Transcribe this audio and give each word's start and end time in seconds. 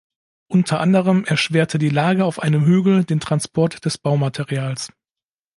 Unter 0.47 0.79
anderem 0.79 1.25
erschwerte 1.25 1.77
die 1.77 1.89
Lage 1.91 2.25
auf 2.25 2.39
einem 2.41 2.65
Hügel 2.65 3.03
den 3.03 3.19
Transport 3.19 3.85
des 3.85 3.99
Baumaterials. 3.99 4.91